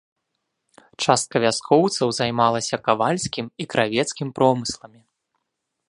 Частка 1.05 1.35
вяскоўцаў 1.43 2.07
займалася 2.21 2.75
кавальскім 2.89 3.45
і 3.65 3.69
кравецкім 3.75 4.27
промысламі. 4.41 5.01